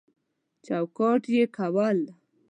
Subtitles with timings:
[0.65, 1.99] چوکاټ کې کول